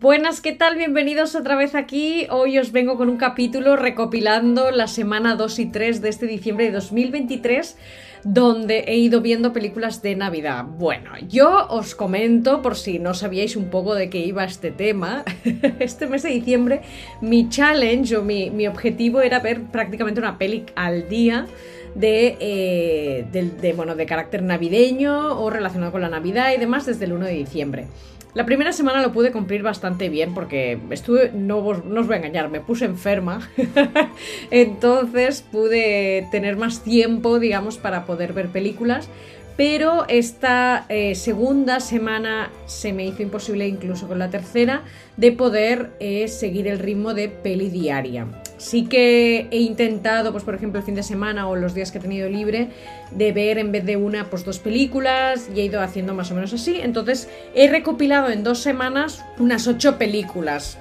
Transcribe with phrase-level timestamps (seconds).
[0.00, 0.76] Buenas, ¿qué tal?
[0.76, 2.26] Bienvenidos otra vez aquí.
[2.30, 6.64] Hoy os vengo con un capítulo recopilando la semana 2 y 3 de este diciembre
[6.64, 7.76] de 2023
[8.24, 10.64] donde he ido viendo películas de Navidad.
[10.64, 15.22] Bueno, yo os comento, por si no sabíais un poco de qué iba este tema,
[15.80, 16.80] este mes de diciembre
[17.20, 21.46] mi challenge o mi, mi objetivo era ver prácticamente una peli al día
[21.94, 27.04] de, eh, de, bueno, de carácter navideño o relacionado con la Navidad y demás desde
[27.04, 27.86] el 1 de diciembre.
[28.32, 32.48] La primera semana lo pude cumplir bastante bien porque estuve, no, os voy a engañar,
[32.48, 33.48] me puse enferma.
[34.50, 39.08] Entonces pude tener más tiempo, digamos, para poder ver películas.
[39.56, 44.84] Pero esta eh, segunda semana se me hizo imposible, incluso con la tercera,
[45.16, 48.26] de poder eh, seguir el ritmo de peli diaria.
[48.60, 51.96] Sí que he intentado, pues por ejemplo, el fin de semana o los días que
[51.96, 52.68] he tenido libre,
[53.10, 56.34] de ver en vez de una, pues dos películas y he ido haciendo más o
[56.34, 56.78] menos así.
[56.78, 60.76] Entonces he recopilado en dos semanas unas ocho películas.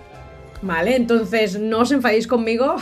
[0.62, 2.76] Vale, entonces no os enfadéis conmigo,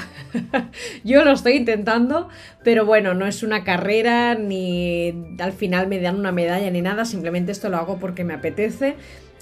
[1.04, 2.28] yo lo estoy intentando,
[2.64, 7.06] pero bueno, no es una carrera ni al final me dan una medalla ni nada,
[7.06, 8.96] simplemente esto lo hago porque me apetece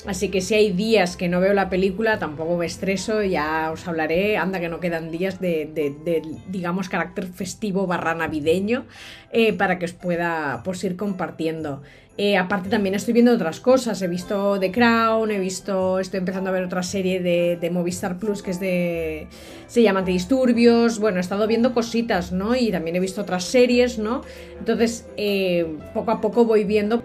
[0.05, 3.87] Así que si hay días que no veo la película, tampoco me estreso, ya os
[3.87, 8.85] hablaré, anda que no quedan días de, digamos, carácter festivo barra navideño,
[9.31, 11.81] eh, para que os pueda pues, ir compartiendo.
[12.17, 16.49] Eh, aparte también estoy viendo otras cosas, he visto The Crown, he visto, estoy empezando
[16.49, 19.27] a ver otra serie de, Movistar Plus que es de,
[19.67, 22.55] se llama Antidisturbios, bueno, he estado viendo cositas, ¿no?
[22.55, 24.21] Y también he visto otras series, ¿no?
[24.57, 27.03] Entonces, eh, poco a poco voy viendo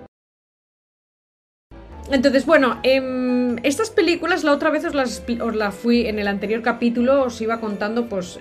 [2.11, 6.63] entonces, bueno, em, estas películas la otra vez os las, os fui en el anterior
[6.63, 8.41] capítulo, os iba contando pues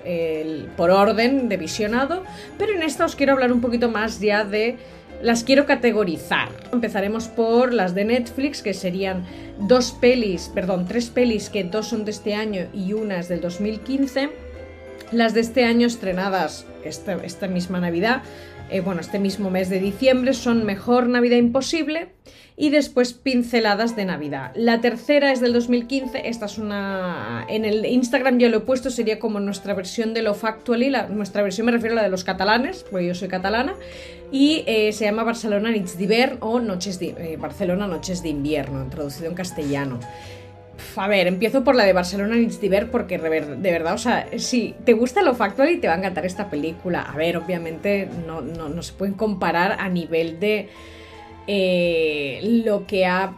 [0.76, 2.23] por orden de visionado,
[2.58, 4.77] pero en esta os quiero hablar un poquito más ya de...
[5.21, 6.48] Las quiero categorizar.
[6.71, 9.26] Empezaremos por las de Netflix, que serían
[9.60, 13.42] dos pelis, perdón, tres pelis, que dos son de este año y una es del
[13.42, 14.48] 2015.
[15.11, 18.21] Las de este año estrenadas esta, esta misma Navidad,
[18.70, 22.09] eh, bueno, este mismo mes de diciembre, son Mejor Navidad Imposible
[22.55, 24.52] y después pinceladas de Navidad.
[24.53, 27.45] La tercera es del 2015, esta es una...
[27.48, 31.08] En el Instagram ya lo he puesto, sería como nuestra versión de lo Factually, la...
[31.08, 33.75] nuestra versión me refiero a la de los catalanes, porque yo soy catalana,
[34.31, 37.15] y eh, se llama Barcelona Nits d'hivern o Noches de...
[37.17, 39.99] Eh, Barcelona Noches de Invierno, traducido en castellano.
[40.95, 44.76] A ver, empiezo por la de Barcelona Nits d'hivern porque de verdad, o sea, si
[44.86, 47.02] te gusta lo Factually te va a encantar esta película.
[47.02, 50.70] A ver, obviamente no, no, no se pueden comparar a nivel de
[51.48, 53.34] eh, lo que ha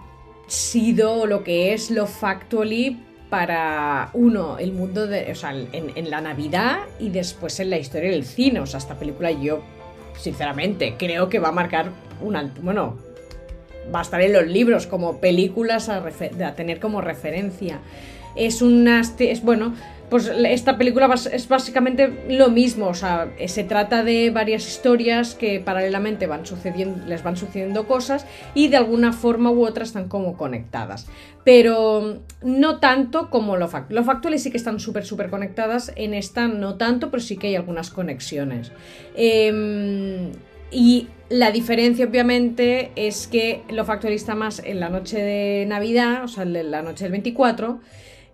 [0.47, 5.31] sido o lo que es lo Factually para uno, el mundo de.
[5.31, 8.59] O sea, en, la Navidad y después en la historia del cine.
[8.59, 9.61] O sea, esta película yo,
[10.17, 11.91] sinceramente, creo que va a marcar
[12.21, 12.53] una.
[12.61, 12.97] Bueno,
[13.93, 16.03] va a estar en los libros como películas a,
[16.55, 17.79] tener como referencia.
[18.35, 19.01] Es una.
[19.19, 19.73] Es, bueno,
[20.11, 25.61] pues esta película es básicamente lo mismo, o sea, se trata de varias historias que
[25.61, 30.35] paralelamente van sucediendo, les van sucediendo cosas y de alguna forma u otra están como
[30.35, 31.07] conectadas.
[31.45, 33.99] Pero no tanto como lo factual.
[33.99, 37.47] Lo factual sí que están súper, súper conectadas, en esta no tanto, pero sí que
[37.47, 38.73] hay algunas conexiones.
[39.15, 40.31] Em,
[40.71, 46.23] y la diferencia, obviamente, es que lo factual está más en la noche de Navidad,
[46.25, 47.79] o sea, en la noche del 24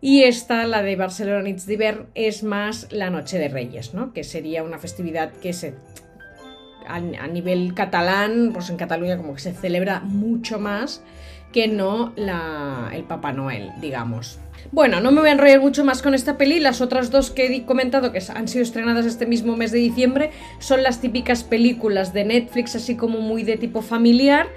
[0.02, 4.14] y esta, la de Barcelona Nits d'Hivern, es más la Noche de Reyes, ¿no?
[4.14, 5.74] Que sería una festividad que se
[6.88, 11.02] a, nivel catalán, pues en Cataluña como que se celebra mucho más
[11.52, 14.40] que no el Papá Noel, digamos.
[14.72, 16.60] Bueno, no me voy a enrollar mucho más con esta peli.
[16.60, 20.32] Las otras dos que he comentado que han sido estrenadas este mismo mes de diciembre
[20.60, 24.48] son las típicas películas de Netflix, así como muy de tipo familiar.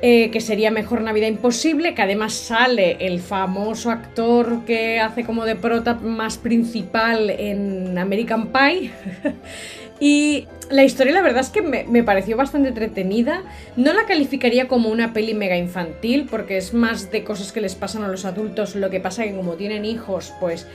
[0.00, 5.44] Eh, que sería Mejor Navidad Imposible, que además sale el famoso actor que hace como
[5.44, 8.92] de prota más principal en American Pie.
[10.00, 13.42] y la historia la verdad es que me, pareció bastante entretenida.
[13.76, 17.74] No la calificaría como una peli mega infantil, porque es más de cosas que les
[17.74, 18.76] pasan a los adultos.
[18.76, 20.66] Lo que pasa que como tienen hijos, pues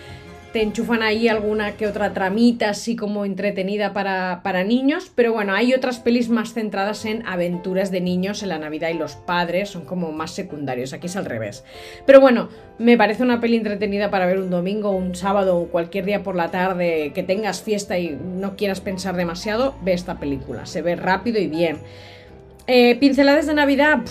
[0.54, 5.54] te enchufan ahí alguna que otra tramita así como entretenida para, para, niños, pero bueno,
[5.56, 9.70] hay otras pelis más centradas en aventuras de niños en la Navidad y los padres
[9.70, 11.64] son como más secundarios, aquí es al revés.
[12.06, 16.06] Pero bueno, me parece una peli entretenida para ver un domingo, un sábado o cualquier
[16.06, 20.68] día por la tarde que tengas fiesta y no quieras pensar demasiado, ve esta película,
[20.68, 21.80] se ve rápido y bien.
[22.68, 24.02] Eh, pinceladas de Navidad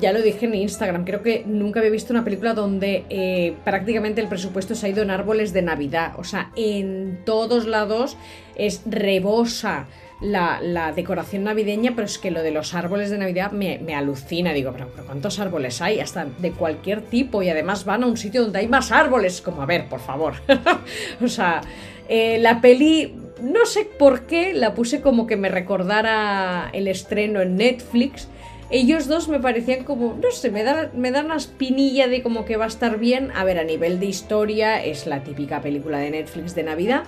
[0.00, 4.20] ya lo dije en Instagram, creo que nunca había visto una película donde eh, prácticamente
[4.20, 6.14] el presupuesto se ha ido en árboles de Navidad.
[6.18, 8.16] O sea, en todos lados
[8.56, 9.86] es rebosa
[10.20, 14.52] la, decoración navideña, pero es que lo de los árboles de Navidad me, alucina.
[14.52, 16.00] Digo, pero, ¿cuántos árboles hay?
[16.00, 19.40] Hasta de cualquier tipo y además van a un sitio donde hay más árboles.
[19.40, 20.34] Como, a ver, por favor.
[21.22, 21.60] o sea,
[22.08, 27.40] eh, la peli, no sé por qué, la puse como que me recordara el estreno
[27.40, 28.28] en Netflix.
[28.70, 32.44] Ellos dos me parecían como, no sé, me dan, me dan una espinilla de como
[32.44, 33.30] que va a estar bien.
[33.34, 37.04] A ver, a nivel de historia, es la típica película de Netflix de Navidad.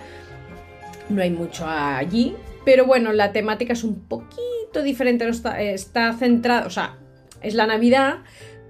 [1.08, 6.67] No hay mucho allí, pero bueno, la temática es un poquito diferente, está, está centrada,
[6.67, 6.99] o sea,
[7.41, 8.19] es la Navidad,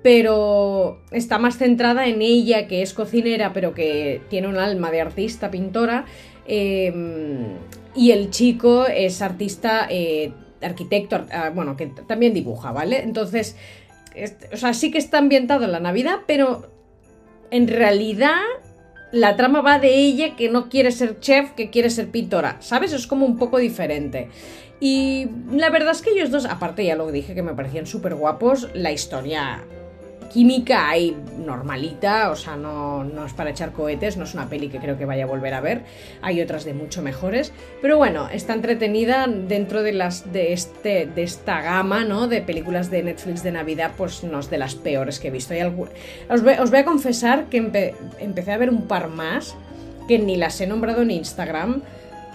[0.02, 5.00] pero está más centrada en ella, que es cocinera, pero que tiene un alma de
[5.00, 6.04] artista, pintora,
[6.46, 7.56] em,
[7.94, 10.32] y el chico es artista, eh,
[10.62, 13.02] arquitecto, ah, bueno, que también dibuja, ¿vale?
[13.02, 13.56] Entonces,
[14.52, 16.70] o sea, sí que está ambientado en la Navidad, pero
[17.50, 18.40] en realidad
[19.12, 22.92] la trama va de ella que no quiere ser chef, que quiere ser pintora, ¿sabes?
[22.92, 24.28] Es como un poco diferente.
[24.80, 28.14] Y la verdad es que ellos dos, aparte ya lo dije que me parecían súper
[28.14, 29.64] guapos, la historia
[30.36, 34.68] química hay normalita, o sea, no, no, es para echar cohetes, no es una peli
[34.68, 35.84] que creo que vaya a volver a ver,
[36.20, 41.22] hay otras de mucho mejores, pero bueno, está entretenida dentro de las de este de
[41.22, 42.28] esta gama, ¿no?
[42.28, 45.54] De películas de Netflix de Navidad, pues no es de las peores que he visto.
[45.54, 47.56] Hay os, voy, a confesar que
[48.18, 49.56] empecé a ver un par más
[50.06, 51.80] que ni las he nombrado en Instagram,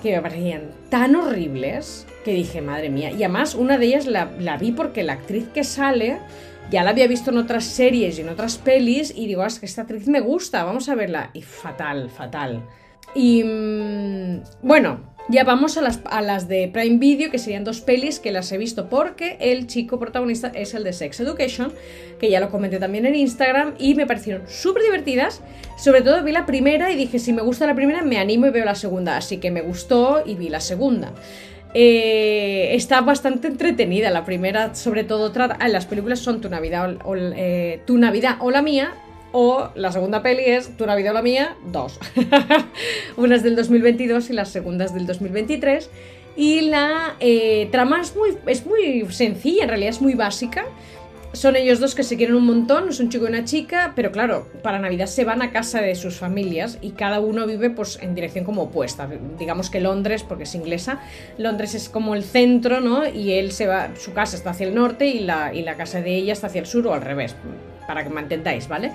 [0.02, 4.32] que me parecían tan horribles que dije, madre mía, y además una de ellas la,
[4.40, 6.18] la vi porque la actriz que sale
[6.72, 9.60] ya la había visto en otras series y en otras pelis y digo, ah, es
[9.60, 11.30] que esta actriz me gusta, vamos a verla.
[11.34, 12.64] Y fatal, fatal.
[13.14, 17.82] Y mm, bueno, ya vamos a las, a las, de Prime Video, que serían dos
[17.82, 21.74] pelis que las he visto porque el chico protagonista es el de Sex Education,
[22.20, 25.42] que ya lo comenté también en Instagram y me parecieron súper divertidas.
[25.78, 28.52] Sobre todo vi la primera y dije, si me gusta la primera, me animo y
[28.52, 29.18] veo la segunda.
[29.18, 31.14] Así que me gustó y vi la segunda.
[31.74, 34.10] Eh, está bastante entretenida.
[34.10, 35.58] La primera, sobre todo, trata.
[35.60, 38.94] Ah, las películas son Tu Navidad o, eh, Tu Navidad la mía.
[39.34, 41.98] O la segunda peli es Tu Navidad o la mía, dos.
[43.18, 45.90] Una es del 2022 y la segunda es del 2023.
[46.36, 50.66] Y la eh, trama es muy sencilla, en realidad es muy básica
[51.34, 54.12] son ellos dos que se quieren un montón, es un chico y una chica, pero
[54.12, 58.00] claro, para Navidad se van a casa de sus familias y cada uno vive pues
[58.02, 59.10] en dirección como opuesta.
[59.40, 61.00] Digamos que Londres, porque es inglesa,
[61.38, 63.08] Londres es como el centro, ¿no?
[63.08, 66.02] Y él se va, su casa está hacia el norte y la, y la casa
[66.02, 67.36] de ella está hacia el sur o al revés,
[67.88, 68.92] para que me entendáis, ¿vale?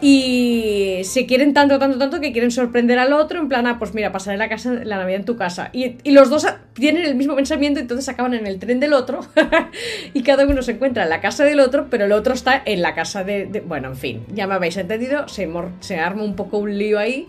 [0.00, 3.94] Y se quieren tanto, tanto, tanto que quieren sorprender al otro, en plan, ah, pues
[3.94, 5.70] mira, pasaré la, casa, la Navidad en tu casa.
[5.72, 9.20] Y, los dos tienen el mismo pensamiento, entonces acaban en el tren del otro
[10.14, 12.82] y cada uno se encuentra en la casa del otro, pero el otro está en
[12.82, 13.62] la casa de...
[13.66, 15.48] bueno, en fin, ya me habéis entendido, se,
[15.80, 17.28] se arma un poco un lío ahí.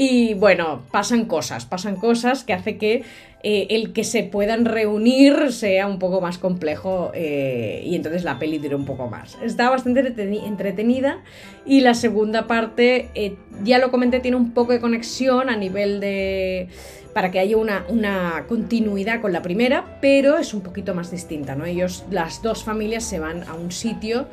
[0.00, 3.02] Y bueno, pasan cosas, pasan cosas que hace que
[3.42, 8.38] eh, el que se puedan reunir sea un poco más complejo eh, y entonces la
[8.38, 9.36] peli dure un poco más.
[9.42, 10.14] Está bastante
[10.46, 11.18] entretenida
[11.66, 13.34] y la segunda parte, eh,
[13.64, 16.68] ya lo comenté, tiene un poco de conexión a nivel de
[17.12, 21.54] para que haya una, una, continuidad con la primera, pero es un poquito más distinta,
[21.54, 21.64] ¿no?
[21.64, 24.26] Ellos, las dos familias se van a un sitio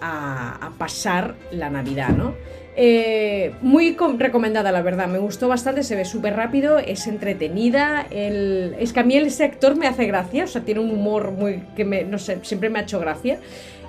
[0.00, 2.34] a, pasar la Navidad, ¿no?
[2.74, 5.06] Eh, muy recomendada, la verdad.
[5.06, 8.06] Me gustó bastante, se ve súper rápido, es entretenida.
[8.10, 11.62] Es que a mí ese actor me hace gracia, o sea, tiene un humor muy
[11.76, 13.38] que me, no sé, siempre me ha hecho gracia.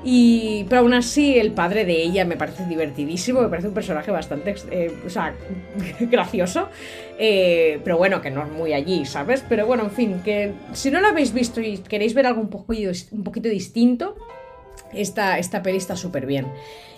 [0.03, 4.12] Y, pero aún así, el padre de ella me parece divertidísimo, me parece un personaje
[4.12, 5.33] bastante eh, o sea,
[6.00, 6.69] gracioso.
[7.17, 9.43] Eh, pero bueno, que no es muy allí, ¿sabes?
[9.48, 12.50] Pero bueno, en fin, que si no lo habéis visto y queréis ver algo un,
[12.50, 14.15] poco, un poquito distinto,
[14.93, 16.48] esta, esta peli está súper bien.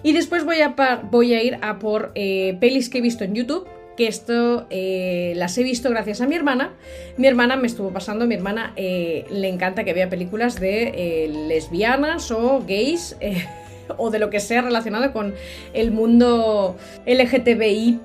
[0.03, 0.75] Y después voy a,
[1.09, 5.33] voy a ir a por eh, pelis que he visto en YouTube, que esto eh,
[5.35, 6.73] las he visto gracias a mi hermana.
[7.17, 12.31] Mi hermana me estuvo pasando, mi hermana eh, le encanta que vea películas de lesbianas
[12.31, 13.17] o gays.
[13.97, 15.35] o de lo que sea relacionado con
[15.73, 16.75] el mundo
[17.05, 17.99] LGTBI.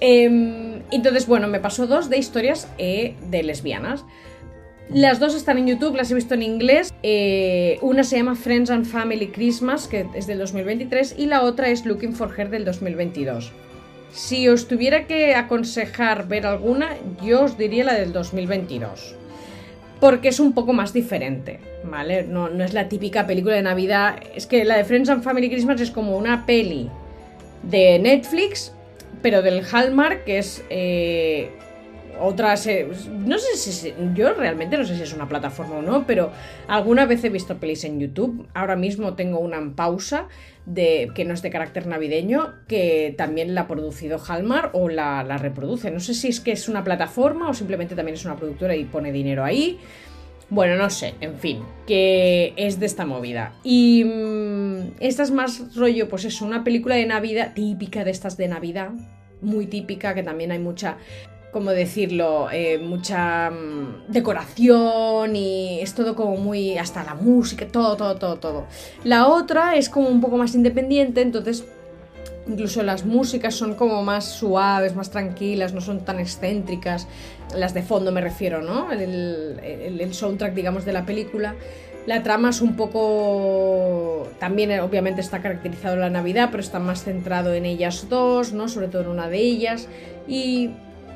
[0.00, 4.06] Em, entonces, bueno, me pasó dos de historias de lesbianas.
[4.88, 6.94] Las dos están en YouTube, las he visto en inglés.
[7.02, 11.68] Eh, una se llama Friends and Family Christmas, que es del 2023, y la otra
[11.68, 13.52] es Looking for Her del 2022.
[14.16, 19.14] Si os tuviera que aconsejar ver alguna, yo os diría la del 2022.
[20.00, 22.22] Porque es un poco más diferente, ¿vale?
[22.22, 24.16] No, es la típica película de Navidad.
[24.34, 26.88] Es que la de Friends and Family Christmas es como una peli
[27.62, 28.72] de Netflix,
[29.20, 31.50] pero del Hallmark, que es eh,
[32.20, 32.66] otras...
[32.66, 33.94] eh, no sé si...
[34.14, 36.30] Yo realmente no sé si es una plataforma o no, pero
[36.68, 38.48] alguna vez he visto pelis en YouTube.
[38.54, 40.28] Ahora mismo tengo una en pausa
[40.66, 45.22] de, que no es de carácter navideño, que también la ha producido Hallmark o la,
[45.24, 45.90] la reproduce.
[45.90, 48.84] No sé si es que es una plataforma o simplemente también es una productora y
[48.84, 49.78] pone dinero ahí.
[50.48, 51.58] Bueno, no sé, en fin,
[51.88, 53.52] que es de esta movida.
[53.64, 58.36] Y mm, esta es más rollo, pues es una película de Navidad, típica de estas
[58.36, 58.90] de Navidad,
[59.40, 60.98] muy típica, que también hay mucha,
[61.56, 62.48] ¿cómo decirlo?
[62.52, 68.36] Eh, mucha mm, decoración y es todo como muy, hasta la música, todo, todo, todo,
[68.36, 68.66] todo.
[69.04, 71.64] La otra es como un poco más independiente, entonces
[72.48, 77.08] Incluso las músicas son como más suaves, más tranquilas, no son tan excéntricas.
[77.56, 78.92] Las de fondo me refiero, ¿no?
[78.92, 81.56] El, el- el soundtrack, digamos, de la película.
[82.06, 84.28] La trama es un poco...
[84.38, 88.68] También eh, obviamente está caracterizado la Navidad, pero está más centrado en ellas dos, ¿no?
[88.68, 89.88] Sobre todo en una de ellas.
[90.28, 90.70] Y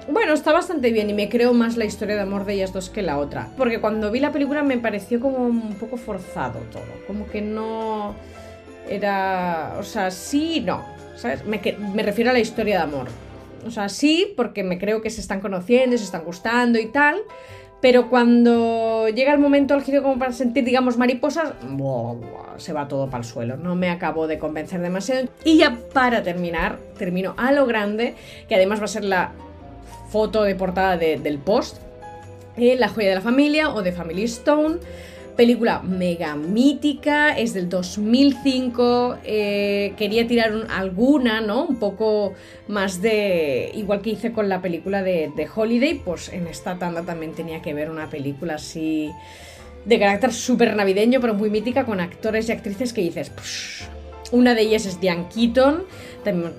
[0.08, 2.90] bueno, está bastante bien y me creo más la historia de amor de ellas dos
[2.90, 3.48] que la otra.
[3.56, 6.82] Porque cuando vi la película me pareció como un poco forzado todo.
[7.06, 8.14] Como que no
[8.88, 9.76] era...
[9.78, 10.84] O sea, sí no.
[11.16, 11.44] ¿Sabes?
[11.44, 11.60] Me,
[11.94, 13.08] me refiero a la historia de amor.
[13.66, 17.20] O sea, sí, porque me creo que se están conociendo, se están gustando y tal.
[17.80, 21.54] Pero cuando llega el momento al giro como para sentir, digamos, mariposas,
[22.58, 23.56] se va todo para el suelo.
[23.56, 25.28] No me acabo de convencer demasiado.
[25.44, 28.14] Y ya para terminar, termino a lo grande,
[28.48, 29.32] que además va a ser la
[30.10, 31.78] foto de portada de- del post.
[32.56, 34.78] eh, la joya de la familia o de Family Stone.
[35.36, 39.16] Película mega mítica, es del 2005.
[39.24, 41.64] eh, quería tirar un- alguna, ¿no?
[41.64, 42.34] Un poco
[42.68, 43.70] más de.
[43.74, 47.72] Igual que hice con la película de, Holiday, pues en esta tanda también tenía que
[47.72, 49.10] ver una película así.
[49.86, 53.32] de carácter súper navideño, pero muy mítica, con actores y actrices que dices.
[54.32, 55.82] Una de ellas es Diane Keaton,
[56.22, 56.52] también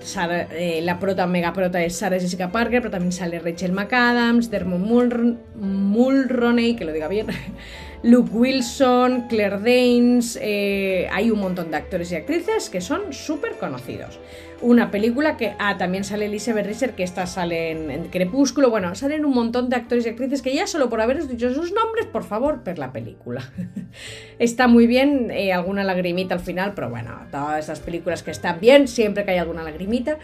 [0.52, 5.38] eh, la prota, mega prota es Jessica Parker, pero también sale Rachel McAdams, Dermot Mulr-
[5.56, 7.28] Mulroney, que lo diga bien,
[8.04, 13.54] Luke Wilson, Claire Danes, eh, hay un montón de actores y actrices que son súper
[13.54, 14.20] conocidos.
[14.62, 18.94] Una película que, ah, también sale Elizabeth Risser, que esta sale en, en Crepúsculo, bueno,
[18.94, 22.06] salen un montón de actores y actrices que ya solo por haberos dicho sus nombres,
[22.06, 23.44] por favor, ver la película.
[24.40, 28.60] Está muy bien, eh, alguna lagrimita al final, pero bueno, todas esas películas que están
[28.60, 30.20] bien, siempre que hay alguna lagrimita.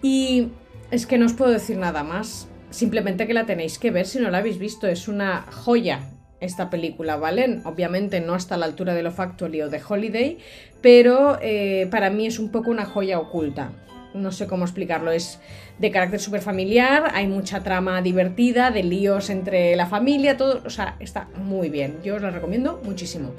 [0.00, 0.48] Y
[0.90, 4.20] es que no os puedo decir nada más, simplemente que la tenéis que ver si
[4.20, 6.00] no la habéis visto, es una joya
[6.42, 7.60] esta película, ¿vale?
[7.64, 10.38] Obviamente no hasta la altura de Lo Factually o de Holiday,
[10.80, 13.72] pero eh, para mí es un poco una joya oculta.
[14.14, 15.38] No sé cómo explicarlo, es
[15.78, 20.70] de carácter súper familiar, hay mucha trama divertida, de líos entre la familia, todo, o
[20.70, 23.32] sea, está muy bien, yo os la recomiendo muchísimo.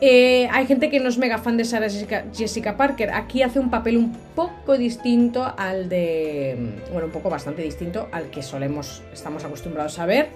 [0.00, 3.10] Eh, hay gente que no es mega fan de Sarah Jessica, Jessica Parker.
[3.14, 6.74] Aquí hace un papel un poco distinto al de.
[6.92, 10.28] Bueno, un poco bastante distinto al que solemos, estamos acostumbrados a ver,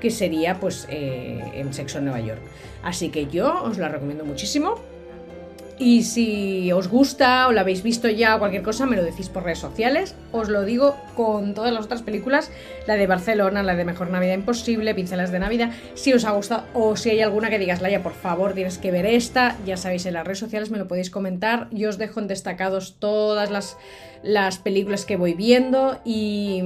[0.00, 2.40] que sería pues eh, en Sexo en Nueva York.
[2.82, 4.76] Así que yo os la recomiendo muchísimo.
[5.80, 9.30] Y si os gusta o la habéis visto ya o cualquier cosa, me lo decís
[9.30, 10.14] por redes sociales.
[10.30, 12.50] Os lo digo con todas las otras películas,
[12.86, 15.70] la de Barcelona, la de Mejor Navidad Imposible, Pincelas de Navidad.
[15.94, 18.90] Si os ha gustado o si hay alguna que digas, Laia, por favor, tienes que
[18.90, 21.66] ver esta, ya sabéis, en las redes sociales me lo podéis comentar.
[21.70, 23.78] Yo os dejo en destacados todas las,
[24.22, 26.62] las películas que voy viendo y...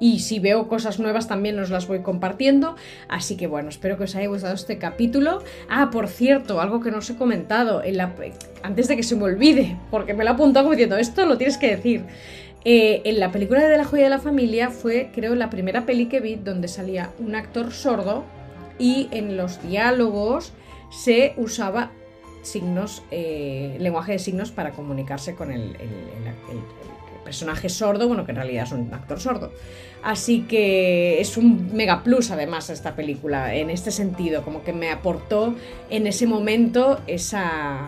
[0.00, 2.74] Y si veo cosas nuevas también os las voy compartiendo.
[3.08, 5.42] Así que bueno, espero que os haya gustado este capítulo.
[5.68, 7.82] Ah, por cierto, algo que no os he comentado.
[8.62, 11.36] Antes de que se me olvide, porque me lo he apuntado como diciendo, esto lo
[11.36, 12.04] tienes que decir.
[12.64, 16.06] Eh, en la película de la joya de la familia fue, creo, la primera peli
[16.06, 18.24] que vi donde salía un actor sordo
[18.78, 20.52] y en los diálogos
[20.90, 21.90] se usaba
[22.42, 26.60] signos, eh, lenguaje de signos para comunicarse con el- el- el
[27.30, 29.52] personaje sordo, bueno, que en realidad es un actor sordo.
[30.02, 34.90] Así que es un mega plus además esta película, en este sentido, como que me
[34.90, 35.54] aportó
[35.90, 37.86] en ese momento esa...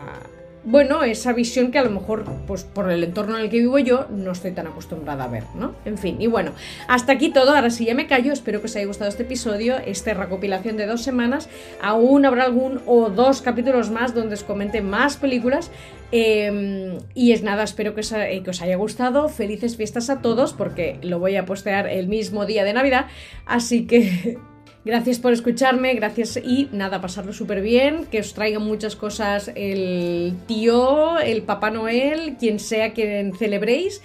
[0.64, 3.80] Bueno, esa visión que a lo mejor, pues por el entorno en el que vivo
[3.80, 5.74] yo, no estoy tan acostumbrada a ver, ¿no?
[5.84, 6.52] En fin, y bueno,
[6.86, 7.50] hasta aquí todo.
[7.50, 8.32] Ahora sí ya me callo.
[8.32, 11.48] Espero que os haya gustado este episodio, esta recopilación de dos semanas.
[11.80, 15.72] Aún habrá algún o dos capítulos más donde os comente más películas.
[16.12, 19.28] Eh, y es nada, espero eh, que os haya gustado.
[19.28, 23.06] Felices fiestas a todos, porque lo voy a postear el mismo día de Navidad.
[23.46, 24.38] Así que
[24.84, 28.06] gracias por escucharme, gracias y nada, pasarlo súper bien.
[28.06, 34.02] Que os traigan muchas cosas el tío, el Papá Noel, quien sea quien celebréis.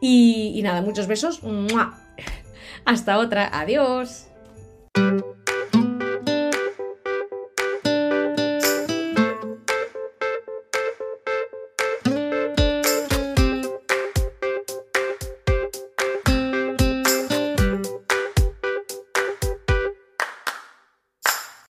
[0.00, 1.42] Y, y nada, muchos besos.
[1.42, 1.98] ¡Mua!
[2.84, 4.28] Hasta otra, adiós.